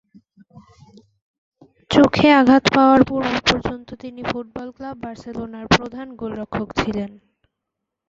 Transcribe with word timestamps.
চোখে 1.91 2.27
আঘাত 2.39 2.63
পাওয়ার 2.75 3.01
পূর্ব 3.09 3.31
পর্যন্ত 3.47 3.87
তিনি 4.03 4.21
ফুটবল 4.23 4.67
ক্লাব 4.75 4.95
বার্সেলোনার 5.03 5.65
প্রধান 5.75 6.07
গোলরক্ষক 6.15 6.69
ছিলেন। 6.79 7.11